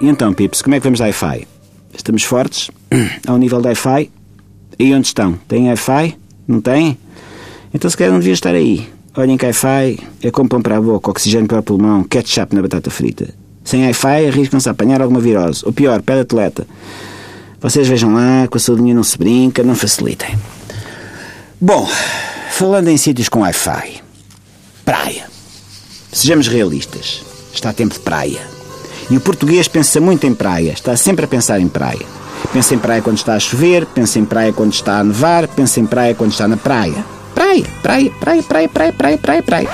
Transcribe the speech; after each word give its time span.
E 0.00 0.08
então, 0.08 0.32
Pips, 0.32 0.60
como 0.62 0.74
é 0.74 0.80
que 0.80 0.84
vamos 0.84 0.98
de 0.98 1.04
Wi-Fi? 1.04 1.46
Estamos 1.96 2.22
fortes? 2.24 2.70
Ao 3.26 3.38
nível 3.38 3.60
da 3.60 3.70
Wi-Fi? 3.70 4.10
E 4.78 4.92
onde 4.92 5.06
estão? 5.06 5.38
Têm 5.48 5.68
Wi-Fi? 5.68 6.16
Não 6.46 6.60
têm? 6.60 6.98
Então 7.72 7.88
se 7.90 7.96
calhar 7.96 8.12
não 8.12 8.18
devia 8.18 8.34
estar 8.34 8.54
aí. 8.54 8.88
Olhem 9.16 9.36
que 9.36 9.46
Wi-Fi 9.46 9.98
é 10.22 10.30
como 10.30 10.48
pão 10.48 10.60
para 10.60 10.76
a 10.76 10.80
boca, 10.80 11.10
oxigênio 11.10 11.46
para 11.46 11.60
o 11.60 11.62
pulmão, 11.62 12.02
ketchup 12.02 12.54
na 12.54 12.62
batata 12.62 12.90
frita. 12.90 13.32
Sem 13.62 13.84
Wi-Fi 13.84 14.26
arriscam-se 14.26 14.68
a 14.68 14.72
apanhar 14.72 15.00
alguma 15.00 15.20
virose. 15.20 15.62
Ou 15.64 15.72
pior, 15.72 16.02
pé 16.02 16.14
de 16.14 16.20
atleta. 16.20 16.66
Vocês 17.60 17.88
vejam 17.88 18.12
lá, 18.12 18.46
com 18.48 18.58
a 18.58 18.60
saudinha 18.60 18.94
não 18.94 19.04
se 19.04 19.16
brinca, 19.16 19.62
não 19.62 19.74
facilitem. 19.74 20.36
Bom, 21.60 21.88
falando 22.50 22.88
em 22.88 22.96
sítios 22.96 23.28
com 23.28 23.40
Wi-Fi. 23.40 24.02
Praia. 24.84 25.26
Sejamos 26.12 26.46
realistas. 26.46 27.22
Está 27.54 27.72
tempo 27.72 27.94
de 27.94 28.00
praia. 28.00 28.40
E 29.10 29.16
o 29.16 29.20
português 29.20 29.68
pensa 29.68 30.00
muito 30.00 30.26
em 30.26 30.34
praia, 30.34 30.72
está 30.72 30.96
sempre 30.96 31.24
a 31.24 31.28
pensar 31.28 31.60
em 31.60 31.68
praia. 31.68 32.06
Pensa 32.52 32.74
em 32.74 32.78
praia 32.78 33.02
quando 33.02 33.18
está 33.18 33.34
a 33.34 33.40
chover, 33.40 33.86
pensa 33.86 34.18
em 34.18 34.24
praia 34.24 34.52
quando 34.52 34.72
está 34.72 34.98
a 34.98 35.04
nevar, 35.04 35.48
pensa 35.48 35.80
em 35.80 35.86
praia 35.86 36.14
quando 36.14 36.32
está 36.32 36.46
na 36.46 36.56
praia. 36.56 37.04
Praia, 37.34 37.64
praia, 37.82 38.10
praia, 38.20 38.42
praia, 38.42 38.68
praia, 38.68 38.92
praia, 38.92 39.18
praia, 39.18 39.42
praia. 39.42 39.68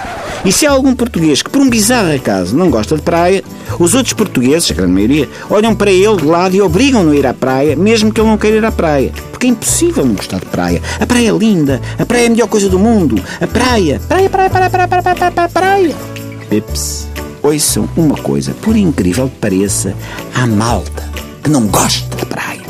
E 0.44 0.50
se 0.50 0.66
há 0.66 0.70
algum 0.70 0.94
português 0.94 1.42
que, 1.42 1.50
por 1.50 1.60
um 1.60 1.68
bizarro 1.68 2.14
acaso, 2.14 2.56
não 2.56 2.70
gosta 2.70 2.96
de 2.96 3.02
praia, 3.02 3.44
os 3.78 3.94
outros 3.94 4.14
portugueses, 4.14 4.70
a 4.70 4.74
grande 4.74 4.92
maioria, 4.92 5.28
olham 5.50 5.74
para 5.74 5.90
ele 5.90 6.16
de 6.16 6.24
lado 6.24 6.56
e 6.56 6.62
obrigam-no 6.62 7.10
a 7.10 7.16
ir 7.16 7.26
à 7.26 7.34
praia, 7.34 7.76
mesmo 7.76 8.10
que 8.10 8.20
ele 8.20 8.28
não 8.28 8.38
queira 8.38 8.56
ir 8.56 8.64
à 8.64 8.72
praia. 8.72 9.12
Porque 9.30 9.46
é 9.46 9.50
impossível 9.50 10.04
não 10.04 10.14
gostar 10.14 10.40
de 10.40 10.46
praia. 10.46 10.80
A 10.98 11.06
praia 11.06 11.28
é 11.28 11.32
linda, 11.32 11.80
a 11.98 12.06
praia 12.06 12.24
é 12.24 12.26
a 12.26 12.30
melhor 12.30 12.48
coisa 12.48 12.70
do 12.70 12.78
mundo. 12.78 13.22
A 13.40 13.46
praia, 13.46 14.00
praia, 14.08 14.30
praia, 14.30 14.50
praia, 14.50 14.70
praia, 14.70 14.88
praia, 14.88 15.30
praia, 15.30 15.48
praia. 15.48 15.96
Pips 16.48 16.99
ouçam 17.42 17.88
uma 17.96 18.16
coisa, 18.16 18.52
por 18.54 18.76
incrível 18.76 19.28
que 19.28 19.36
pareça, 19.36 19.94
há 20.34 20.46
malta 20.46 21.08
que 21.42 21.50
não 21.50 21.66
gosta 21.66 22.16
de 22.16 22.26
praia. 22.26 22.60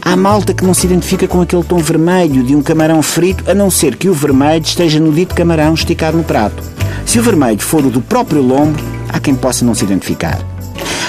Há 0.00 0.16
malta 0.16 0.52
que 0.52 0.64
não 0.64 0.74
se 0.74 0.86
identifica 0.86 1.28
com 1.28 1.40
aquele 1.40 1.62
tom 1.62 1.78
vermelho 1.78 2.42
de 2.42 2.56
um 2.56 2.62
camarão 2.62 3.00
frito, 3.02 3.48
a 3.50 3.54
não 3.54 3.70
ser 3.70 3.96
que 3.96 4.08
o 4.08 4.14
vermelho 4.14 4.62
esteja 4.62 4.98
no 4.98 5.12
dito 5.12 5.34
camarão 5.34 5.74
esticado 5.74 6.16
no 6.16 6.24
prato. 6.24 6.62
Se 7.06 7.18
o 7.18 7.22
vermelho 7.22 7.60
for 7.60 7.84
o 7.84 7.90
do 7.90 8.00
próprio 8.00 8.42
lombo, 8.42 8.78
há 9.08 9.20
quem 9.20 9.34
possa 9.34 9.64
não 9.64 9.74
se 9.74 9.84
identificar. 9.84 10.40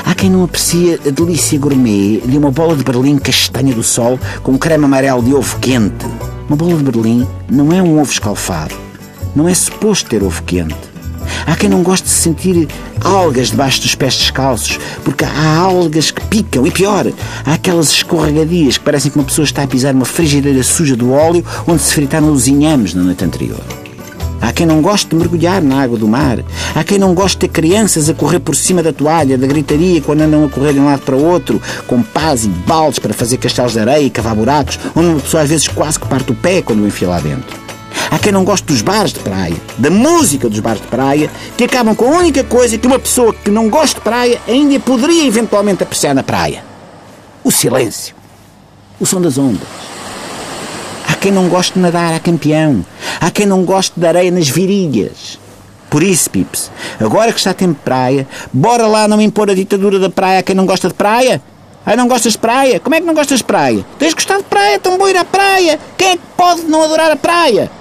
Há 0.06 0.14
quem 0.14 0.30
não 0.30 0.44
aprecie 0.44 1.00
a 1.08 1.10
delícia 1.10 1.58
gourmet 1.58 2.22
de 2.26 2.38
uma 2.38 2.52
bola 2.52 2.76
de 2.76 2.84
berlim 2.84 3.18
castanha 3.18 3.74
do 3.74 3.84
sol 3.84 4.20
com 4.44 4.58
creme 4.58 4.86
amarelo 4.86 5.24
de 5.24 5.34
ovo 5.34 5.58
quente. 5.60 6.06
Uma 6.48 6.58
bola 6.58 6.76
de 6.76 6.84
berlim 6.84 7.28
não 7.50 7.72
é 7.72 7.82
um 7.82 8.00
ovo 8.00 8.12
escalfado. 8.12 8.76
Não 9.36 9.48
é 9.48 9.54
suposto 9.54 10.10
ter 10.10 10.22
ovo 10.22 10.44
quente. 10.44 10.93
Há 11.46 11.56
quem 11.56 11.70
não 11.70 11.84
goste 11.84 12.06
de 12.06 12.14
sentir 12.14 12.68
algas 13.02 13.52
debaixo 13.52 13.82
dos 13.82 13.96
pés 13.96 14.16
descalços, 14.16 14.80
porque 15.04 15.26
há 15.26 15.58
algas 15.58 16.12
que 16.12 16.26
picam, 16.28 16.66
e 16.66 16.72
pior, 16.72 17.06
há 17.46 17.54
aquelas 17.54 17.90
escorregadias 17.90 18.78
que 18.78 18.84
parecem 18.84 19.12
que 19.12 19.18
uma 19.18 19.26
pessoa 19.26 19.46
está 19.46 19.64
a 19.64 19.68
pisar 19.68 19.94
uma 19.94 20.06
frigideira 20.06 20.64
suja 20.64 20.96
do 20.96 21.12
óleo 21.12 21.46
onde 21.68 21.82
se 21.82 21.94
fritaram 21.94 22.32
os 22.32 22.48
inhames 22.48 22.94
na 22.94 23.04
noite 23.04 23.24
anterior. 23.24 23.62
Há 24.44 24.52
quem 24.52 24.66
não 24.66 24.82
goste 24.82 25.08
de 25.08 25.16
mergulhar 25.16 25.62
na 25.62 25.82
água 25.82 25.98
do 25.98 26.06
mar. 26.06 26.40
Há 26.76 26.84
quem 26.84 26.98
não 26.98 27.14
goste 27.14 27.38
de 27.38 27.48
ter 27.48 27.62
crianças 27.62 28.10
a 28.10 28.14
correr 28.14 28.42
por 28.42 28.58
cima 28.58 28.84
da 28.84 28.92
toalha, 28.92 29.38
da 29.38 29.48
gritaria 29.48 30.02
quando 30.02 30.20
andam 30.20 30.44
a 30.44 30.50
correr 30.50 30.74
de 30.74 30.82
um 30.82 30.86
lado 30.86 31.02
para 31.04 31.16
o 31.16 31.24
outro, 31.24 31.62
com 31.88 32.04
pás 32.04 32.44
e 32.44 32.50
baldes 32.50 33.00
para 33.00 33.14
fazer 33.14 33.38
castelos 33.38 33.72
de 33.72 33.80
areia 33.80 34.04
e 34.04 34.10
cavar 34.10 34.36
buracos, 34.36 34.78
onde 34.94 35.08
uma 35.08 35.20
pessoa 35.22 35.44
às 35.44 35.50
vezes 35.50 35.70
quase 35.70 35.98
que 35.98 36.08
parte 36.10 36.34
o 36.34 36.36
pé 36.36 36.62
quando 36.62 36.84
o 36.84 36.88
enfia 36.88 37.08
lá 37.08 37.22
dentro. 37.22 37.63
Há 38.14 38.20
quem 38.20 38.32
não 38.32 38.44
goste 38.44 38.68
dos 38.68 38.84
bares 38.84 39.12
de 39.12 39.20
praia, 39.22 39.56
da 39.76 39.90
música 39.90 40.48
dos 40.48 40.60
bares 40.60 40.80
de 40.80 40.88
praia, 40.88 41.32
que 41.58 41.64
acabam 41.64 41.96
com 41.96 42.14
a 42.14 42.20
única 42.20 42.44
coisa 42.44 42.78
que 42.78 42.86
uma 42.86 43.00
pessoa 43.00 43.34
que 43.34 43.50
não 43.50 43.72
gosta 43.72 43.96
de 43.96 44.02
praia 44.02 44.40
ainda 44.48 44.80
poderia 44.80 45.26
eventualmente 45.26 45.82
apreciar 45.82 46.14
na 46.14 46.22
praia: 46.22 46.64
o 47.44 47.50
silêncio, 47.50 48.14
o 49.00 49.06
som 49.08 49.20
das 49.20 49.40
ondas. 49.40 49.68
Há 51.10 51.16
quem 51.16 51.32
não 51.32 51.50
goste 51.50 51.74
de 51.74 51.80
nadar 51.80 52.14
a 52.14 52.20
campeão. 52.20 52.86
Há 53.20 53.32
quem 53.32 53.48
não 53.48 53.66
goste 53.66 54.00
de 54.00 54.06
areia 54.06 54.30
nas 54.30 54.48
virilhas. 54.48 55.40
Por 55.90 56.04
isso, 56.04 56.30
Pips, 56.30 56.70
agora 57.00 57.34
que 57.34 57.40
está 57.40 57.52
tempo 57.52 57.74
de 57.74 57.84
praia, 57.84 58.28
bora 58.54 58.86
lá 58.86 59.08
não 59.08 59.20
impor 59.20 59.50
a 59.50 59.56
ditadura 59.56 59.98
da 59.98 60.12
praia 60.12 60.42
a 60.42 60.44
quem 60.44 60.54
não 60.54 60.68
gosta 60.68 60.88
de 60.88 60.94
praia? 60.94 61.42
Ai, 61.84 61.96
não 61.96 62.08
gostas 62.08 62.34
de 62.34 62.38
praia? 62.38 62.80
Como 62.80 62.94
é 62.94 63.02
que 63.02 63.08
não 63.08 63.16
gostas 63.16 63.40
de 63.40 63.44
praia? 63.44 63.84
Tens 63.98 64.10
de 64.10 64.16
gostar 64.16 64.38
de 64.38 64.44
praia, 64.44 64.78
tão 64.78 65.00
bom 65.00 65.08
ir 65.08 65.18
à 65.18 65.26
praia. 65.26 65.80
Quem 65.98 66.10
é 66.10 66.16
que 66.16 66.24
pode 66.38 66.62
não 66.66 66.84
adorar 66.84 67.10
a 67.10 67.16
praia? 67.16 67.72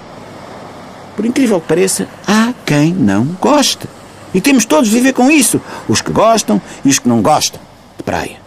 Por 1.15 1.25
incrível 1.25 1.61
que 1.61 1.67
pareça, 1.67 2.07
há 2.27 2.53
quem 2.65 2.93
não 2.93 3.25
goste. 3.39 3.87
E 4.33 4.41
temos 4.41 4.65
todos 4.65 4.89
de 4.89 4.95
viver 4.95 5.13
com 5.13 5.29
isso. 5.29 5.61
Os 5.87 6.01
que 6.01 6.11
gostam 6.11 6.61
e 6.83 6.89
os 6.89 6.99
que 6.99 7.07
não 7.07 7.21
gostam 7.21 7.61
de 7.97 8.03
praia. 8.03 8.37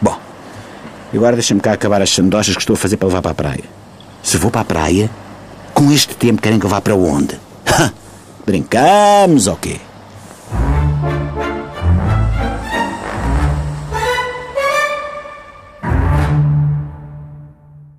Bom, 0.00 0.16
agora 1.12 1.34
deixa-me 1.34 1.60
cá 1.60 1.72
acabar 1.72 2.00
as 2.00 2.10
sandochas 2.10 2.54
que 2.54 2.62
estou 2.62 2.74
a 2.74 2.76
fazer 2.76 2.96
para 2.96 3.08
levar 3.08 3.22
para 3.22 3.32
a 3.32 3.34
praia. 3.34 3.64
Se 4.22 4.36
vou 4.36 4.50
para 4.50 4.60
a 4.60 4.64
praia, 4.64 5.10
com 5.72 5.90
este 5.90 6.14
tempo 6.14 6.40
querem 6.40 6.58
que 6.58 6.66
eu 6.66 6.70
vá 6.70 6.80
para 6.80 6.94
onde? 6.94 7.38
Brincamos 8.46 9.46
ou 9.46 9.54
okay? 9.54 9.74
quê? 9.74 9.80